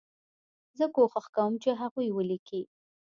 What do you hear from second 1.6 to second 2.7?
چې هغوی ولیکي.